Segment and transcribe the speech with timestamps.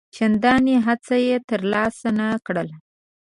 [0.15, 0.75] چنداني
[1.05, 2.69] څه یې تر لاسه نه کړل.